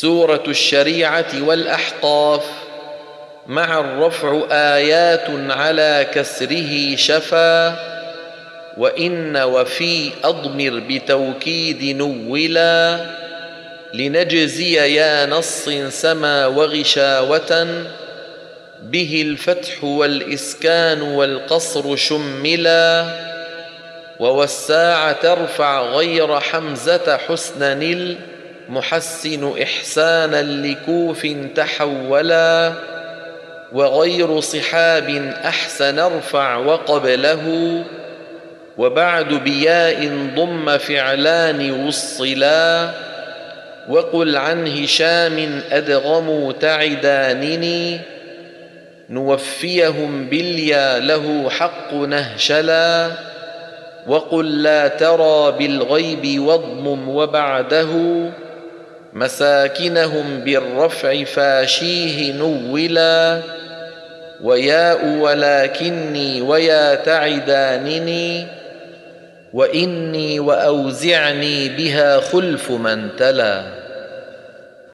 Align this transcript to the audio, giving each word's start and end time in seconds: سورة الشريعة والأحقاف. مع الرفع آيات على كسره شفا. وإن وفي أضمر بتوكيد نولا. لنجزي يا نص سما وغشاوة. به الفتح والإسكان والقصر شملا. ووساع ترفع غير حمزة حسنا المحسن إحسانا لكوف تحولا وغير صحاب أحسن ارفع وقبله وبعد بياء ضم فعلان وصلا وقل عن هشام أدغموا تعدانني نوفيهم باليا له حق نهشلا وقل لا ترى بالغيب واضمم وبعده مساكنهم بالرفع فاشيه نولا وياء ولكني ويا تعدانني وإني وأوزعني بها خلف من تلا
سورة 0.00 0.42
الشريعة 0.48 1.42
والأحقاف. 1.42 2.44
مع 3.46 3.80
الرفع 3.80 4.42
آيات 4.50 5.50
على 5.50 6.06
كسره 6.14 6.96
شفا. 6.96 7.68
وإن 8.76 9.36
وفي 9.36 10.10
أضمر 10.24 10.82
بتوكيد 10.88 11.96
نولا. 11.96 13.06
لنجزي 13.94 14.94
يا 14.94 15.26
نص 15.26 15.68
سما 15.88 16.46
وغشاوة. 16.46 17.84
به 18.82 19.22
الفتح 19.26 19.84
والإسكان 19.84 21.02
والقصر 21.02 21.96
شملا. 21.96 23.04
ووساع 24.18 25.12
ترفع 25.12 25.82
غير 25.82 26.40
حمزة 26.40 27.16
حسنا 27.28 27.74
المحسن 28.68 29.62
إحسانا 29.62 30.42
لكوف 30.42 31.26
تحولا 31.54 32.72
وغير 33.72 34.40
صحاب 34.40 35.34
أحسن 35.44 35.98
ارفع 35.98 36.56
وقبله 36.56 37.84
وبعد 38.78 39.34
بياء 39.34 40.08
ضم 40.36 40.78
فعلان 40.78 41.86
وصلا 41.86 42.90
وقل 43.88 44.36
عن 44.36 44.68
هشام 44.68 45.60
أدغموا 45.70 46.52
تعدانني 46.52 48.00
نوفيهم 49.10 50.26
باليا 50.26 50.98
له 50.98 51.50
حق 51.50 51.94
نهشلا 51.94 53.10
وقل 54.06 54.62
لا 54.62 54.88
ترى 54.88 55.52
بالغيب 55.58 56.40
واضمم 56.42 57.08
وبعده 57.08 57.92
مساكنهم 59.12 60.40
بالرفع 60.40 61.24
فاشيه 61.24 62.32
نولا 62.32 63.40
وياء 64.42 65.06
ولكني 65.06 66.42
ويا 66.42 66.94
تعدانني 66.94 68.46
وإني 69.52 70.40
وأوزعني 70.40 71.68
بها 71.68 72.20
خلف 72.20 72.70
من 72.70 73.08
تلا 73.18 73.85